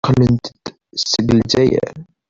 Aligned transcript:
Qqlent-d 0.07 0.65
seg 1.09 1.27
Lezzayer. 1.37 1.93